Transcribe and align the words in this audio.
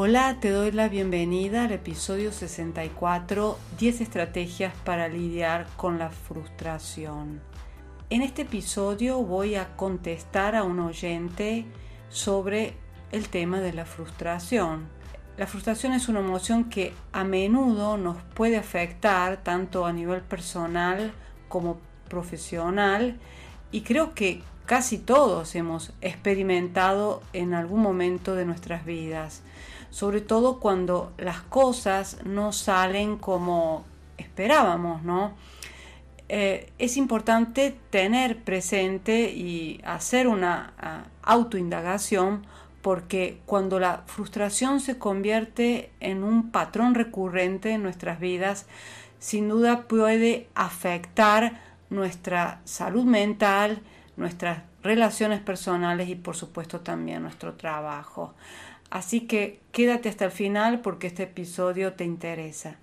Hola, 0.00 0.36
te 0.38 0.50
doy 0.50 0.70
la 0.70 0.88
bienvenida 0.88 1.64
al 1.64 1.72
episodio 1.72 2.30
64, 2.30 3.58
10 3.80 4.00
estrategias 4.00 4.72
para 4.84 5.08
lidiar 5.08 5.66
con 5.76 5.98
la 5.98 6.10
frustración. 6.10 7.40
En 8.08 8.22
este 8.22 8.42
episodio 8.42 9.20
voy 9.20 9.56
a 9.56 9.74
contestar 9.74 10.54
a 10.54 10.62
un 10.62 10.78
oyente 10.78 11.66
sobre 12.10 12.74
el 13.10 13.28
tema 13.28 13.58
de 13.58 13.72
la 13.72 13.86
frustración. 13.86 14.86
La 15.36 15.48
frustración 15.48 15.92
es 15.94 16.08
una 16.08 16.20
emoción 16.20 16.70
que 16.70 16.94
a 17.10 17.24
menudo 17.24 17.96
nos 17.96 18.18
puede 18.34 18.56
afectar 18.56 19.42
tanto 19.42 19.84
a 19.84 19.92
nivel 19.92 20.20
personal 20.20 21.10
como 21.48 21.80
profesional 22.08 23.18
y 23.72 23.80
creo 23.80 24.14
que 24.14 24.42
casi 24.68 24.98
todos 24.98 25.56
hemos 25.56 25.92
experimentado 26.00 27.20
en 27.32 27.54
algún 27.54 27.82
momento 27.82 28.36
de 28.36 28.44
nuestras 28.44 28.84
vidas 28.84 29.42
sobre 29.90 30.20
todo 30.20 30.60
cuando 30.60 31.12
las 31.18 31.40
cosas 31.40 32.18
no 32.24 32.52
salen 32.52 33.16
como 33.16 33.84
esperábamos, 34.16 35.02
¿no? 35.02 35.32
Eh, 36.28 36.70
es 36.78 36.98
importante 36.98 37.74
tener 37.90 38.42
presente 38.42 39.30
y 39.30 39.80
hacer 39.82 40.28
una 40.28 40.74
uh, 40.78 41.08
autoindagación 41.22 42.46
porque 42.82 43.40
cuando 43.46 43.80
la 43.80 44.02
frustración 44.06 44.80
se 44.80 44.98
convierte 44.98 45.90
en 46.00 46.22
un 46.22 46.50
patrón 46.50 46.94
recurrente 46.94 47.70
en 47.70 47.82
nuestras 47.82 48.20
vidas, 48.20 48.66
sin 49.18 49.48
duda 49.48 49.88
puede 49.88 50.48
afectar 50.54 51.62
nuestra 51.88 52.60
salud 52.64 53.04
mental, 53.04 53.80
nuestras 54.18 54.62
relaciones 54.82 55.40
personales 55.40 56.08
y 56.08 56.14
por 56.14 56.36
supuesto 56.36 56.80
también 56.80 57.22
nuestro 57.22 57.54
trabajo. 57.54 58.34
Así 58.90 59.22
que 59.22 59.60
quédate 59.72 60.08
hasta 60.08 60.26
el 60.26 60.30
final 60.30 60.80
porque 60.80 61.06
este 61.06 61.22
episodio 61.22 61.94
te 61.94 62.04
interesa. 62.04 62.76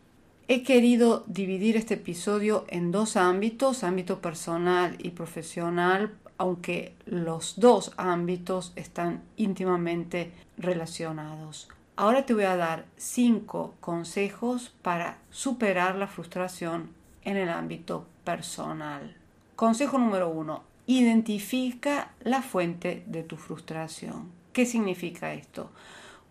He 0.48 0.64
querido 0.64 1.24
dividir 1.28 1.76
este 1.76 1.96
episodio 1.96 2.66
en 2.70 2.92
dos 2.92 3.18
ámbitos, 3.18 3.84
ámbito 3.84 4.20
personal 4.22 4.96
y 5.00 5.10
profesional, 5.12 6.14
aunque 6.38 6.94
los 7.06 7.60
dos 7.60 7.94
ámbitos 7.98 8.72
están 8.76 9.24
íntimamente 9.38 10.32
relacionados. 10.58 11.68
Ahora 11.96 12.26
te 12.26 12.34
voy 12.34 12.44
a 12.44 12.58
dar 12.58 12.86
cinco 12.98 13.74
consejos 13.80 14.74
para 14.82 15.18
superar 15.32 15.96
la 15.96 16.08
frustración 16.08 16.90
en 17.24 17.38
el 17.38 17.50
ámbito 17.50 18.06
personal. 18.24 19.16
Consejo 19.56 19.98
número 19.98 20.30
uno. 20.30 20.75
Identifica 20.88 22.12
la 22.24 22.42
fuente 22.42 23.04
de 23.08 23.24
tu 23.24 23.38
frustración. 23.38 24.30
¿Qué 24.54 24.66
significa 24.66 25.34
esto? 25.34 25.72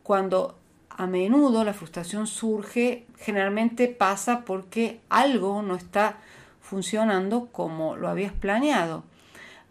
Cuando 0.03 0.57
a 0.91 1.07
menudo 1.07 1.65
la 1.65 1.75
frustración 1.75 2.27
surge, 2.27 3.05
generalmente 3.19 3.89
pasa 3.89 4.45
porque 4.45 5.01
algo 5.09 5.61
no 5.63 5.75
está 5.75 6.19
funcionando 6.61 7.49
como 7.53 7.97
lo 7.97 8.09
habías 8.09 8.33
planeado. 8.33 9.05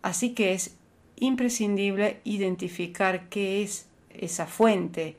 Así 0.01 0.33
que 0.33 0.53
es 0.53 0.75
imprescindible 1.15 2.19
identificar 2.25 3.29
qué 3.29 3.63
es 3.63 3.87
esa 4.09 4.45
fuente 4.45 5.15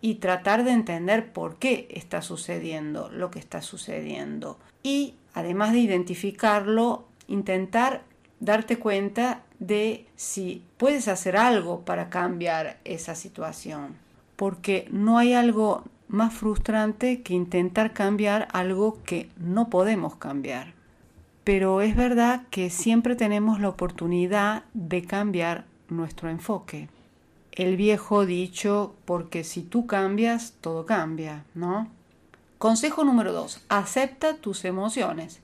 y 0.00 0.16
tratar 0.16 0.64
de 0.64 0.70
entender 0.70 1.32
por 1.32 1.56
qué 1.56 1.88
está 1.90 2.22
sucediendo 2.22 3.10
lo 3.10 3.30
que 3.30 3.40
está 3.40 3.62
sucediendo. 3.62 4.58
Y 4.82 5.14
además 5.34 5.72
de 5.72 5.80
identificarlo, 5.80 7.04
intentar 7.26 8.04
darte 8.40 8.78
cuenta 8.78 9.42
de 9.58 10.06
si 10.16 10.62
puedes 10.76 11.08
hacer 11.08 11.36
algo 11.36 11.80
para 11.80 12.10
cambiar 12.10 12.78
esa 12.84 13.14
situación. 13.14 13.96
Porque 14.36 14.88
no 14.90 15.18
hay 15.18 15.34
algo 15.34 15.84
más 16.08 16.32
frustrante 16.32 17.22
que 17.22 17.34
intentar 17.34 17.92
cambiar 17.92 18.48
algo 18.52 18.98
que 19.04 19.28
no 19.36 19.68
podemos 19.68 20.16
cambiar. 20.16 20.72
Pero 21.44 21.80
es 21.80 21.96
verdad 21.96 22.42
que 22.50 22.70
siempre 22.70 23.16
tenemos 23.16 23.60
la 23.60 23.68
oportunidad 23.68 24.64
de 24.74 25.02
cambiar 25.02 25.64
nuestro 25.88 26.28
enfoque. 26.28 26.88
El 27.52 27.76
viejo 27.76 28.26
dicho, 28.26 28.94
porque 29.04 29.44
si 29.44 29.62
tú 29.62 29.86
cambias, 29.86 30.54
todo 30.60 30.86
cambia, 30.86 31.44
¿no? 31.54 31.88
Consejo 32.58 33.04
número 33.04 33.32
dos, 33.32 33.60
acepta 33.68 34.36
tus 34.36 34.64
emociones. 34.64 35.40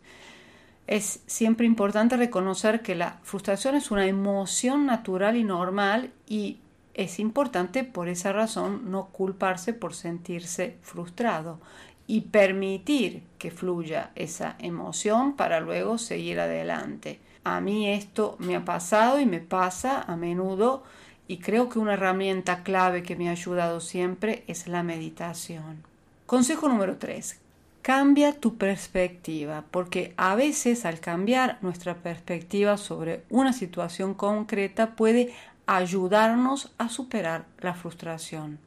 Es 0.87 1.21
siempre 1.27 1.67
importante 1.67 2.17
reconocer 2.17 2.83
que 2.83 2.95
la 2.95 3.19
frustración 3.22 3.75
es 3.75 3.91
una 3.91 4.06
emoción 4.06 4.84
natural 4.84 5.37
y 5.37 5.45
normal 5.45 6.12
y 6.27 6.59
es 6.93 7.19
importante 7.19 7.84
por 7.84 8.09
esa 8.09 8.33
razón 8.33 8.91
no 8.91 9.06
culparse 9.06 9.72
por 9.72 9.95
sentirse 9.95 10.77
frustrado 10.83 11.59
y 12.06 12.22
permitir 12.22 13.22
que 13.39 13.50
fluya 13.50 14.11
esa 14.15 14.56
emoción 14.59 15.37
para 15.37 15.61
luego 15.61 15.97
seguir 15.97 16.39
adelante. 16.39 17.19
A 17.45 17.61
mí 17.61 17.89
esto 17.91 18.37
me 18.39 18.55
ha 18.55 18.65
pasado 18.65 19.21
y 19.21 19.27
me 19.27 19.41
pasa 19.41 20.03
a 20.03 20.16
menudo 20.16 20.84
y 21.27 21.39
creo 21.39 21.71
que 21.71 21.78
una 21.78 21.95
herramienta 21.95 22.62
clave 22.62 23.03
que 23.03 23.16
me 23.16 23.28
ha 23.28 23.33
ayudado 23.33 23.81
siempre 23.81 24.45
es 24.47 24.66
la 24.66 24.83
meditación. 24.83 25.83
Consejo 26.27 26.69
número 26.69 26.99
3. 26.99 27.41
Cambia 27.84 28.33
tu 28.33 28.56
perspectiva, 28.56 29.62
porque 29.71 30.15
a 30.17 30.34
veces 30.34 30.87
al 30.87 31.00
cambiar 31.00 31.59
nuestra 31.61 31.97
perspectiva 31.97 32.78
sobre 32.78 33.25
una 33.28 33.53
situación 33.53 34.15
concreta 34.15 34.97
puede 34.97 35.34
ayudarnos 35.67 36.72
a 36.78 36.89
superar 36.89 37.45
la 37.61 37.75
frustración. 37.75 38.59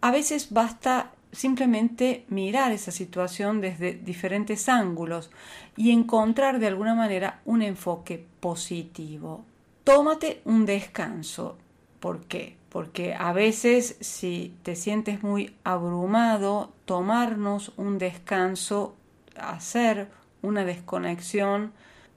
A 0.00 0.10
veces 0.10 0.48
basta 0.50 1.12
simplemente 1.30 2.24
mirar 2.28 2.72
esa 2.72 2.90
situación 2.90 3.60
desde 3.60 3.92
diferentes 3.92 4.68
ángulos 4.68 5.30
y 5.76 5.92
encontrar 5.92 6.58
de 6.58 6.66
alguna 6.66 6.96
manera 6.96 7.40
un 7.44 7.62
enfoque 7.62 8.26
positivo. 8.40 9.44
Tómate 9.84 10.40
un 10.44 10.66
descanso. 10.66 11.58
¿Por 12.00 12.24
qué? 12.24 12.56
Porque 12.76 13.14
a 13.14 13.32
veces 13.32 13.96
si 14.02 14.54
te 14.62 14.76
sientes 14.76 15.22
muy 15.22 15.56
abrumado, 15.64 16.74
tomarnos 16.84 17.72
un 17.78 17.96
descanso, 17.96 18.94
hacer 19.34 20.08
una 20.42 20.62
desconexión, 20.66 21.72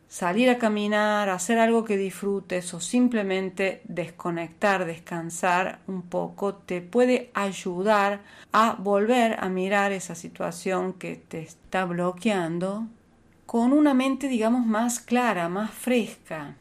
salir 0.09 0.49
a 0.49 0.57
caminar, 0.57 1.29
hacer 1.29 1.59
algo 1.59 1.85
que 1.85 1.95
disfrutes 1.95 2.73
o 2.73 2.81
simplemente 2.81 3.81
desconectar, 3.85 4.83
descansar 4.83 5.79
un 5.87 6.01
poco, 6.01 6.55
te 6.55 6.81
puede 6.81 7.31
ayudar 7.33 8.19
a 8.51 8.75
volver 8.77 9.37
a 9.39 9.47
mirar 9.47 9.93
esa 9.93 10.13
situación 10.13 10.91
que 10.91 11.15
te 11.15 11.39
está 11.39 11.85
bloqueando 11.85 12.85
con 13.45 13.71
una 13.71 13.93
mente, 13.93 14.27
digamos, 14.27 14.65
más 14.65 14.99
clara, 14.99 15.47
más 15.47 15.71
fresca. 15.71 16.57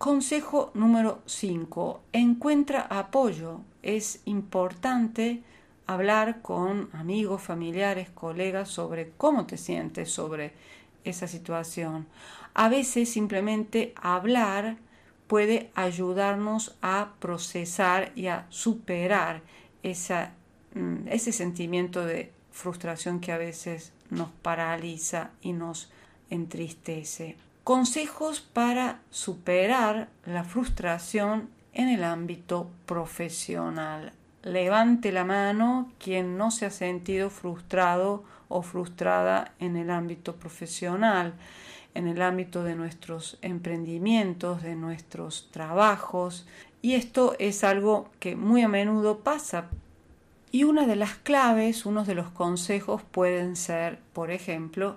Consejo 0.00 0.70
número 0.72 1.20
5. 1.26 2.00
Encuentra 2.14 2.86
apoyo. 2.88 3.60
Es 3.82 4.22
importante 4.24 5.42
hablar 5.86 6.40
con 6.40 6.88
amigos, 6.94 7.42
familiares, 7.42 8.08
colegas 8.08 8.70
sobre 8.70 9.10
cómo 9.18 9.44
te 9.44 9.58
sientes 9.58 10.10
sobre 10.10 10.54
esa 11.04 11.28
situación. 11.28 12.06
A 12.54 12.70
veces 12.70 13.10
simplemente 13.10 13.92
hablar 14.00 14.78
puede 15.26 15.70
ayudarnos 15.74 16.78
a 16.80 17.12
procesar 17.18 18.12
y 18.16 18.28
a 18.28 18.46
superar 18.48 19.42
mm, 19.82 21.08
ese 21.08 21.32
sentimiento 21.32 22.06
de 22.06 22.32
frustración 22.52 23.20
que 23.20 23.32
a 23.32 23.36
veces 23.36 23.92
nos 24.08 24.30
paraliza 24.30 25.32
y 25.42 25.52
nos 25.52 25.92
entristece. 26.30 27.36
Consejos 27.70 28.40
para 28.40 28.98
superar 29.10 30.08
la 30.26 30.42
frustración 30.42 31.50
en 31.72 31.88
el 31.88 32.02
ámbito 32.02 32.68
profesional. 32.84 34.12
Levante 34.42 35.12
la 35.12 35.24
mano 35.24 35.92
quien 36.00 36.36
no 36.36 36.50
se 36.50 36.66
ha 36.66 36.70
sentido 36.70 37.30
frustrado 37.30 38.24
o 38.48 38.62
frustrada 38.62 39.54
en 39.60 39.76
el 39.76 39.90
ámbito 39.90 40.34
profesional, 40.34 41.34
en 41.94 42.08
el 42.08 42.22
ámbito 42.22 42.64
de 42.64 42.74
nuestros 42.74 43.38
emprendimientos, 43.40 44.64
de 44.64 44.74
nuestros 44.74 45.48
trabajos. 45.52 46.48
Y 46.82 46.94
esto 46.94 47.36
es 47.38 47.62
algo 47.62 48.10
que 48.18 48.34
muy 48.34 48.62
a 48.62 48.68
menudo 48.68 49.20
pasa. 49.20 49.68
Y 50.50 50.64
una 50.64 50.88
de 50.88 50.96
las 50.96 51.14
claves, 51.14 51.86
unos 51.86 52.08
de 52.08 52.16
los 52.16 52.30
consejos 52.30 53.02
pueden 53.12 53.54
ser, 53.54 54.00
por 54.12 54.32
ejemplo, 54.32 54.96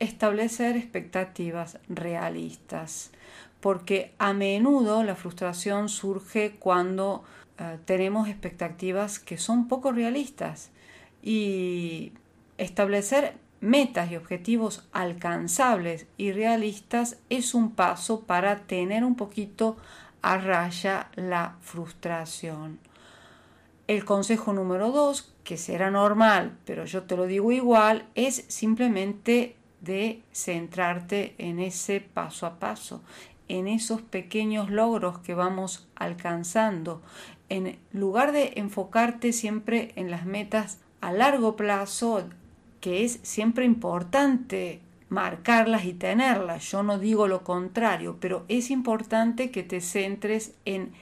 establecer 0.00 0.76
expectativas 0.76 1.78
realistas, 1.88 3.12
porque 3.60 4.14
a 4.18 4.32
menudo 4.32 5.04
la 5.04 5.14
frustración 5.14 5.88
surge 5.88 6.56
cuando 6.58 7.22
eh, 7.58 7.78
tenemos 7.84 8.28
expectativas 8.28 9.18
que 9.18 9.38
son 9.38 9.68
poco 9.68 9.92
realistas 9.92 10.70
y 11.22 12.12
establecer 12.58 13.34
metas 13.60 14.10
y 14.10 14.16
objetivos 14.16 14.88
alcanzables 14.92 16.06
y 16.16 16.32
realistas 16.32 17.18
es 17.28 17.54
un 17.54 17.72
paso 17.72 18.22
para 18.22 18.60
tener 18.60 19.04
un 19.04 19.16
poquito 19.16 19.76
a 20.22 20.38
raya 20.38 21.10
la 21.14 21.56
frustración. 21.60 22.78
El 23.86 24.04
consejo 24.04 24.52
número 24.52 24.92
dos, 24.92 25.34
que 25.44 25.58
será 25.58 25.90
normal, 25.90 26.56
pero 26.64 26.84
yo 26.84 27.02
te 27.02 27.16
lo 27.16 27.26
digo 27.26 27.52
igual, 27.52 28.06
es 28.14 28.44
simplemente 28.48 29.56
de 29.80 30.22
centrarte 30.32 31.34
en 31.38 31.58
ese 31.58 32.00
paso 32.00 32.46
a 32.46 32.58
paso, 32.58 33.02
en 33.48 33.66
esos 33.66 34.02
pequeños 34.02 34.70
logros 34.70 35.18
que 35.18 35.34
vamos 35.34 35.88
alcanzando, 35.96 37.02
en 37.48 37.78
lugar 37.92 38.32
de 38.32 38.52
enfocarte 38.56 39.32
siempre 39.32 39.92
en 39.96 40.10
las 40.10 40.24
metas 40.24 40.78
a 41.00 41.12
largo 41.12 41.56
plazo, 41.56 42.24
que 42.80 43.04
es 43.04 43.18
siempre 43.22 43.64
importante 43.64 44.80
marcarlas 45.08 45.84
y 45.84 45.92
tenerlas. 45.92 46.70
Yo 46.70 46.82
no 46.82 46.98
digo 46.98 47.26
lo 47.26 47.42
contrario, 47.42 48.18
pero 48.20 48.44
es 48.48 48.70
importante 48.70 49.50
que 49.50 49.64
te 49.64 49.80
centres 49.80 50.54
en 50.64 50.92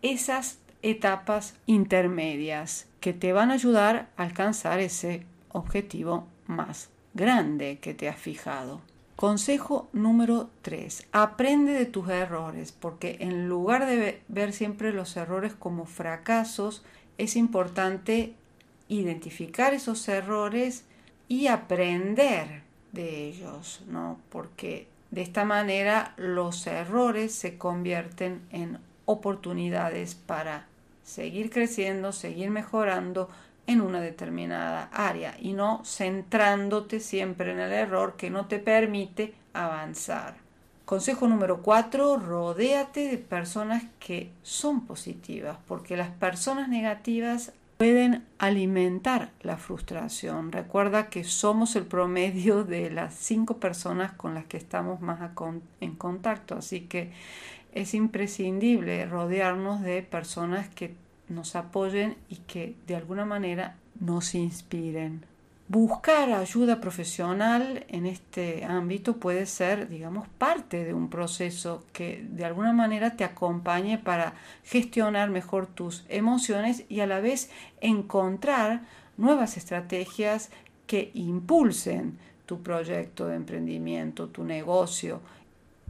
esas 0.00 0.58
etapas 0.80 1.54
intermedias 1.66 2.86
que 3.00 3.12
te 3.12 3.32
van 3.32 3.50
a 3.50 3.54
ayudar 3.54 4.08
a 4.16 4.22
alcanzar 4.22 4.80
ese 4.80 5.26
objetivo 5.52 6.26
más 6.46 6.88
grande 7.18 7.78
que 7.80 7.92
te 7.92 8.08
has 8.08 8.16
fijado. 8.16 8.80
Consejo 9.16 9.88
número 9.92 10.48
3. 10.62 11.08
Aprende 11.10 11.72
de 11.72 11.86
tus 11.86 12.08
errores, 12.08 12.70
porque 12.70 13.16
en 13.18 13.48
lugar 13.48 13.84
de 13.84 14.22
ver 14.28 14.52
siempre 14.52 14.92
los 14.92 15.16
errores 15.16 15.52
como 15.52 15.86
fracasos, 15.86 16.84
es 17.18 17.34
importante 17.34 18.34
identificar 18.88 19.74
esos 19.74 20.08
errores 20.08 20.84
y 21.26 21.48
aprender 21.48 22.62
de 22.92 23.26
ellos, 23.26 23.82
¿no? 23.88 24.20
Porque 24.30 24.86
de 25.10 25.22
esta 25.22 25.44
manera 25.44 26.14
los 26.16 26.66
errores 26.68 27.34
se 27.34 27.58
convierten 27.58 28.40
en 28.52 28.78
oportunidades 29.04 30.14
para 30.14 30.66
seguir 31.02 31.50
creciendo, 31.50 32.12
seguir 32.12 32.50
mejorando, 32.50 33.28
en 33.68 33.82
una 33.82 34.00
determinada 34.00 34.88
área 34.92 35.36
y 35.38 35.52
no 35.52 35.82
centrándote 35.84 37.00
siempre 37.00 37.52
en 37.52 37.60
el 37.60 37.72
error 37.72 38.16
que 38.16 38.30
no 38.30 38.46
te 38.46 38.58
permite 38.58 39.34
avanzar. 39.52 40.36
Consejo 40.86 41.28
número 41.28 41.60
4, 41.60 42.16
rodéate 42.16 43.10
de 43.10 43.18
personas 43.18 43.84
que 44.00 44.32
son 44.42 44.86
positivas, 44.86 45.58
porque 45.68 45.98
las 45.98 46.08
personas 46.08 46.70
negativas 46.70 47.52
pueden 47.76 48.24
alimentar 48.38 49.32
la 49.42 49.58
frustración. 49.58 50.50
Recuerda 50.50 51.10
que 51.10 51.24
somos 51.24 51.76
el 51.76 51.84
promedio 51.84 52.64
de 52.64 52.88
las 52.88 53.14
cinco 53.14 53.58
personas 53.58 54.12
con 54.12 54.32
las 54.32 54.46
que 54.46 54.56
estamos 54.56 55.02
más 55.02 55.20
en 55.82 55.94
contacto, 55.94 56.54
así 56.56 56.80
que 56.80 57.12
es 57.74 57.92
imprescindible 57.92 59.04
rodearnos 59.04 59.82
de 59.82 60.02
personas 60.02 60.70
que 60.70 60.94
nos 61.28 61.56
apoyen 61.56 62.16
y 62.28 62.36
que 62.36 62.74
de 62.86 62.96
alguna 62.96 63.24
manera 63.24 63.76
nos 64.00 64.34
inspiren. 64.34 65.24
Buscar 65.68 66.32
ayuda 66.32 66.80
profesional 66.80 67.84
en 67.88 68.06
este 68.06 68.64
ámbito 68.64 69.18
puede 69.18 69.44
ser, 69.44 69.90
digamos, 69.90 70.26
parte 70.26 70.82
de 70.82 70.94
un 70.94 71.10
proceso 71.10 71.84
que 71.92 72.24
de 72.30 72.46
alguna 72.46 72.72
manera 72.72 73.16
te 73.16 73.24
acompañe 73.24 73.98
para 73.98 74.32
gestionar 74.64 75.28
mejor 75.28 75.66
tus 75.66 76.06
emociones 76.08 76.84
y 76.88 77.00
a 77.00 77.06
la 77.06 77.20
vez 77.20 77.50
encontrar 77.82 78.80
nuevas 79.18 79.58
estrategias 79.58 80.48
que 80.86 81.10
impulsen 81.12 82.18
tu 82.46 82.62
proyecto 82.62 83.26
de 83.26 83.36
emprendimiento, 83.36 84.28
tu 84.28 84.44
negocio 84.44 85.20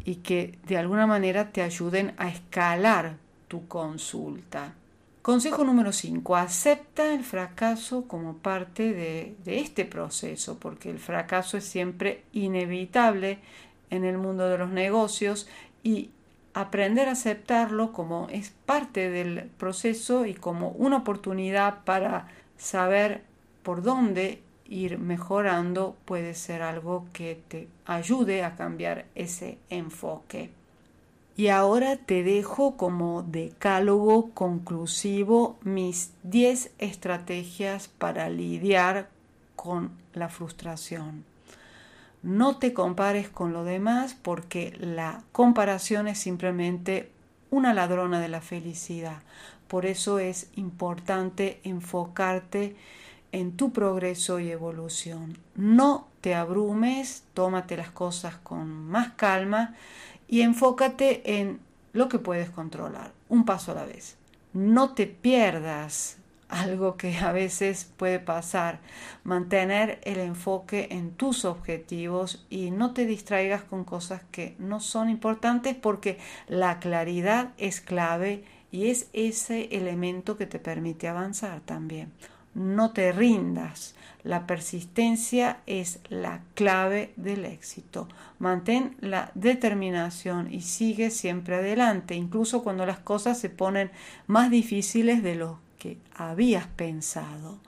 y 0.05 0.17
que 0.17 0.59
de 0.67 0.77
alguna 0.77 1.07
manera 1.07 1.53
te 1.53 1.63
ayuden 1.63 2.15
a 2.19 2.29
escalar 2.29 3.17
tu 3.47 3.69
consulta. 3.69 4.75
Consejo 5.29 5.63
número 5.63 5.93
5. 5.93 6.37
Acepta 6.37 7.13
el 7.13 7.23
fracaso 7.23 8.09
como 8.09 8.39
parte 8.39 8.95
de, 8.95 9.37
este 9.45 9.85
proceso, 9.85 10.59
porque 10.59 10.89
el 10.89 10.99
fracaso 10.99 11.59
es 11.59 11.65
siempre 11.65 12.23
inevitable 12.33 13.39
en 13.91 14.07
el 14.07 14.17
mundo 14.17 14.49
de 14.49 14.57
los 14.57 14.71
negocios 14.71 15.47
y 15.83 16.09
aprender 16.55 17.11
a 17.11 17.13
aceptarlo 17.13 17.93
como 17.93 18.29
es 18.31 18.55
parte 18.65 19.11
del 19.11 19.51
proceso 19.59 20.25
y 20.25 20.33
como 20.33 20.71
una 20.71 20.97
oportunidad 20.97 21.85
para 21.85 22.29
saber 22.57 23.23
por 23.63 23.83
dónde 23.83 24.41
ir 24.65 24.97
mejorando 24.97 25.95
puede 26.07 26.33
ser 26.33 26.63
algo 26.63 27.07
que 27.13 27.39
te 27.49 27.69
ayude 27.85 28.45
a 28.45 28.57
cambiar 28.57 29.05
ese 29.15 29.59
enfoque. 29.69 30.58
Y 31.39 31.51
ahora 31.51 31.95
te 31.99 32.25
dejo 32.25 32.77
como 32.77 33.23
decálogo 33.23 34.33
conclusivo 34.35 35.57
mis 35.63 36.11
10 36.25 36.73
estrategias 36.79 37.87
para 37.87 38.29
lidiar 38.29 39.09
con 39.55 39.93
la 40.15 40.31
frustración. 40.31 41.25
No 42.25 42.57
te 42.57 42.73
compares 42.73 43.29
con 43.29 43.53
lo 43.53 43.63
demás 43.63 44.17
porque 44.21 44.77
la 44.81 45.23
comparación 45.31 46.09
es 46.09 46.19
simplemente 46.19 47.13
una 47.53 47.73
ladrona 47.73 48.19
de 48.19 48.29
la 48.29 48.41
felicidad. 48.41 49.23
Por 49.69 49.87
eso 49.87 50.19
es 50.19 50.51
importante 50.57 51.61
enfocarte 51.63 52.75
en 53.31 53.53
tu 53.57 53.71
progreso 53.71 54.41
y 54.41 54.51
evolución. 54.51 55.39
No 55.55 56.09
te 56.21 56.35
abrumes, 56.35 57.23
tómate 57.33 57.77
las 57.77 57.93
cosas 57.93 58.39
con 58.39 58.89
más 58.89 59.13
calma 59.13 59.77
y 60.29 60.43
enfócate 60.43 61.39
en 61.41 61.61
lo 61.93 62.09
que 62.09 62.19
puedes 62.19 62.51
controlar, 62.51 63.13
un 63.29 63.45
paso 63.45 63.73
a 63.73 63.77
la 63.77 63.85
vez. 63.85 64.17
No 64.53 64.95
te 64.95 65.07
pierdas 65.07 66.19
algo 66.49 66.97
que 66.97 67.17
a 67.19 67.33
veces 67.33 67.91
puede 67.97 68.19
pasar. 68.19 68.81
Mantener 69.25 70.01
el 70.05 70.19
enfoque 70.19 70.89
en 70.91 71.13
tus 71.13 71.45
objetivos 71.45 72.47
y 72.51 72.71
no 72.71 72.93
te 72.93 73.07
distraigas 73.07 73.63
con 73.63 73.85
cosas 73.85 74.23
que 74.31 74.57
no 74.59 74.81
son 74.81 75.11
importantes 75.11 75.75
porque 75.75 76.19
la 76.47 76.79
claridad 76.81 77.53
es 77.59 77.81
clave 77.81 78.45
y 78.71 78.89
es 78.89 79.09
ese 79.13 79.69
elemento 79.77 80.37
que 80.37 80.47
te 80.47 80.59
permite 80.59 81.09
avanzar 81.09 81.61
también. 81.61 82.13
No 82.55 82.91
te 82.93 83.13
rindas. 83.13 83.95
La 84.25 84.47
persistencia 84.47 85.59
es 85.67 86.01
la 86.09 86.41
clave 86.55 87.13
del 87.17 87.45
éxito. 87.45 88.09
Mantén 88.39 88.97
la 89.01 89.31
determinación 89.35 90.53
y 90.53 90.63
sigue 90.63 91.11
siempre 91.11 91.55
adelante, 91.57 92.15
incluso 92.15 92.63
cuando 92.63 92.85
las 92.85 92.99
cosas 92.99 93.39
se 93.39 93.49
ponen 93.49 93.91
más 94.27 94.51
difíciles 94.51 95.23
de 95.23 95.37
lo 95.37 95.61
que 95.79 95.99
habías 96.15 96.67
pensado. 96.67 97.59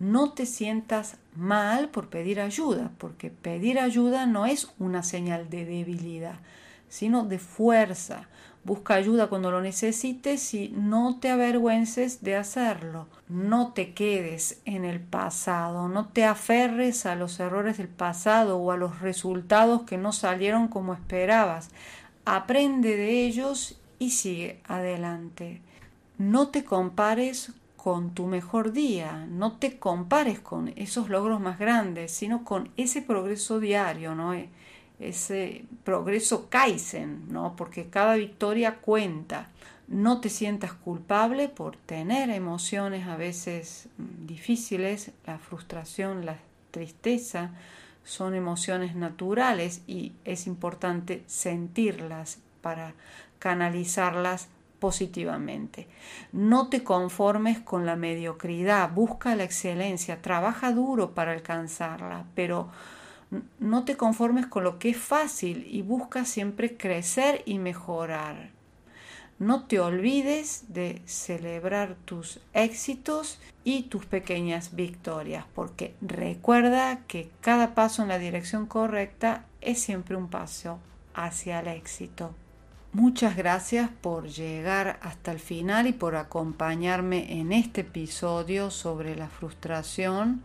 No 0.00 0.32
te 0.32 0.46
sientas 0.46 1.16
mal 1.36 1.88
por 1.88 2.08
pedir 2.08 2.40
ayuda, 2.40 2.90
porque 2.98 3.30
pedir 3.30 3.78
ayuda 3.78 4.26
no 4.26 4.44
es 4.46 4.72
una 4.78 5.02
señal 5.02 5.48
de 5.48 5.64
debilidad, 5.64 6.40
sino 6.88 7.24
de 7.24 7.38
fuerza. 7.38 8.28
Busca 8.64 8.94
ayuda 8.94 9.26
cuando 9.26 9.50
lo 9.50 9.60
necesites 9.60 10.54
y 10.54 10.70
no 10.70 11.18
te 11.20 11.28
avergüences 11.28 12.22
de 12.22 12.36
hacerlo. 12.36 13.08
No 13.28 13.72
te 13.72 13.92
quedes 13.92 14.62
en 14.64 14.86
el 14.86 15.00
pasado, 15.00 15.88
no 15.88 16.08
te 16.08 16.24
aferres 16.24 17.04
a 17.04 17.14
los 17.14 17.38
errores 17.40 17.76
del 17.76 17.88
pasado 17.88 18.56
o 18.56 18.72
a 18.72 18.78
los 18.78 19.00
resultados 19.00 19.82
que 19.82 19.98
no 19.98 20.12
salieron 20.12 20.68
como 20.68 20.94
esperabas. 20.94 21.68
Aprende 22.24 22.96
de 22.96 23.26
ellos 23.26 23.78
y 23.98 24.10
sigue 24.10 24.60
adelante. 24.64 25.60
No 26.16 26.48
te 26.48 26.64
compares 26.64 27.52
con 27.76 28.14
tu 28.14 28.26
mejor 28.26 28.72
día, 28.72 29.26
no 29.28 29.58
te 29.58 29.78
compares 29.78 30.40
con 30.40 30.72
esos 30.76 31.10
logros 31.10 31.38
más 31.38 31.58
grandes, 31.58 32.12
sino 32.12 32.42
con 32.42 32.70
ese 32.78 33.02
progreso 33.02 33.60
diario, 33.60 34.14
¿no? 34.14 34.32
Ese 34.98 35.64
progreso 35.84 36.48
Kaizen, 36.48 37.28
¿no? 37.28 37.56
Porque 37.56 37.88
cada 37.88 38.14
victoria 38.14 38.76
cuenta. 38.76 39.48
No 39.86 40.20
te 40.20 40.30
sientas 40.30 40.72
culpable 40.72 41.50
por 41.50 41.76
tener 41.76 42.30
emociones 42.30 43.06
a 43.06 43.16
veces 43.16 43.88
mm, 43.98 44.26
difíciles, 44.26 45.10
la 45.26 45.38
frustración, 45.38 46.24
la 46.24 46.38
tristeza, 46.70 47.50
son 48.04 48.34
emociones 48.34 48.94
naturales 48.94 49.82
y 49.86 50.12
es 50.24 50.46
importante 50.46 51.22
sentirlas 51.26 52.38
para 52.60 52.94
canalizarlas 53.38 54.48
positivamente. 54.78 55.86
No 56.32 56.68
te 56.68 56.84
conformes 56.84 57.58
con 57.58 57.86
la 57.86 57.96
mediocridad, 57.96 58.90
busca 58.90 59.34
la 59.34 59.44
excelencia, 59.44 60.20
trabaja 60.20 60.72
duro 60.72 61.12
para 61.12 61.32
alcanzarla, 61.32 62.24
pero 62.34 62.70
no 63.58 63.84
te 63.84 63.96
conformes 63.96 64.46
con 64.46 64.64
lo 64.64 64.78
que 64.78 64.90
es 64.90 64.96
fácil 64.96 65.66
y 65.68 65.82
busca 65.82 66.24
siempre 66.24 66.76
crecer 66.76 67.42
y 67.46 67.58
mejorar. 67.58 68.50
No 69.38 69.64
te 69.64 69.80
olvides 69.80 70.66
de 70.68 71.02
celebrar 71.06 71.96
tus 72.04 72.40
éxitos 72.52 73.40
y 73.64 73.82
tus 73.84 74.06
pequeñas 74.06 74.76
victorias, 74.76 75.44
porque 75.54 75.94
recuerda 76.00 77.00
que 77.08 77.30
cada 77.40 77.74
paso 77.74 78.02
en 78.02 78.08
la 78.08 78.18
dirección 78.18 78.66
correcta 78.66 79.46
es 79.60 79.80
siempre 79.80 80.16
un 80.16 80.28
paso 80.28 80.78
hacia 81.14 81.60
el 81.60 81.68
éxito. 81.68 82.34
Muchas 82.92 83.36
gracias 83.36 83.90
por 84.02 84.28
llegar 84.28 85.00
hasta 85.02 85.32
el 85.32 85.40
final 85.40 85.88
y 85.88 85.92
por 85.92 86.14
acompañarme 86.14 87.40
en 87.40 87.52
este 87.52 87.80
episodio 87.80 88.70
sobre 88.70 89.16
la 89.16 89.28
frustración. 89.28 90.42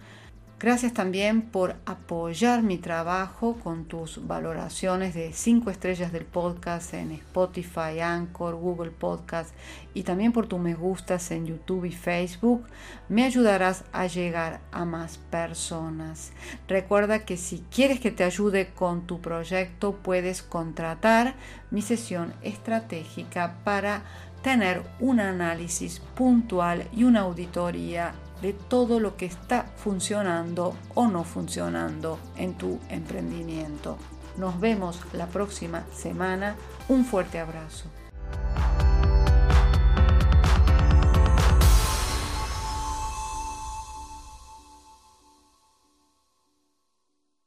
Gracias 0.62 0.92
también 0.92 1.42
por 1.42 1.78
apoyar 1.86 2.64
mi 2.64 2.78
trabajo 2.78 3.58
con 3.64 3.86
tus 3.86 4.28
valoraciones 4.28 5.14
de 5.14 5.32
5 5.32 5.70
estrellas 5.70 6.12
del 6.12 6.26
podcast 6.26 6.94
en 6.94 7.14
Spotify, 7.14 8.02
Anchor, 8.04 8.56
Google 8.56 8.92
Podcast 8.92 9.56
y 9.94 10.04
también 10.04 10.34
por 10.34 10.48
tus 10.48 10.60
me 10.60 10.74
gustas 10.74 11.32
en 11.32 11.46
YouTube 11.46 11.86
y 11.86 11.94
Facebook. 11.94 12.66
Me 13.08 13.24
ayudarás 13.24 13.86
a 13.94 14.08
llegar 14.08 14.60
a 14.74 14.84
más 14.84 15.18
personas. 15.18 16.34
Recuerda 16.68 17.24
que 17.24 17.38
si 17.38 17.64
quieres 17.74 18.02
que 18.02 18.12
te 18.12 18.26
ayude 18.26 18.72
con 18.74 19.08
tu 19.08 19.22
proyecto 19.22 19.96
puedes 20.04 20.44
contratar 20.44 21.36
mi 21.72 21.82
sesión 21.82 22.34
estratégica 22.42 23.56
para 23.64 24.04
tener 24.44 24.84
un 25.00 25.22
análisis 25.22 26.02
puntual 26.16 26.86
y 26.92 27.06
una 27.06 27.22
auditoría 27.22 28.14
de 28.42 28.54
todo 28.54 29.00
lo 29.00 29.18
que 29.18 29.26
está 29.26 29.66
funcionando 29.78 30.76
o 30.96 31.08
no 31.08 31.24
funcionando 31.24 32.20
en 32.38 32.54
tu 32.54 32.80
emprendimiento. 32.90 33.98
Nos 34.38 34.60
vemos 34.60 35.00
la 35.14 35.28
próxima 35.28 35.84
semana. 35.94 36.56
Un 36.88 37.06
fuerte 37.06 37.40
abrazo. 37.40 37.86